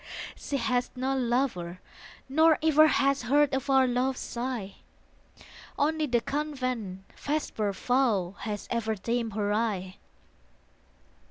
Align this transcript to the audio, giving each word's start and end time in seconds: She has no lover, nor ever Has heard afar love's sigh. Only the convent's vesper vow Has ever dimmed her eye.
She 0.35 0.57
has 0.57 0.89
no 0.95 1.15
lover, 1.15 1.79
nor 2.27 2.57
ever 2.63 2.87
Has 2.87 3.21
heard 3.21 3.53
afar 3.53 3.85
love's 3.85 4.19
sigh. 4.19 4.77
Only 5.77 6.07
the 6.07 6.21
convent's 6.21 7.03
vesper 7.23 7.71
vow 7.71 8.33
Has 8.39 8.67
ever 8.71 8.95
dimmed 8.95 9.33
her 9.33 9.53
eye. 9.53 9.97